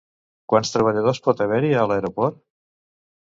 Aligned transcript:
Quants 0.53 0.71
treballadors 0.75 1.19
pot 1.27 1.43
haver-hi 1.45 1.71
a 1.81 1.85
l'aeroport? 1.91 2.39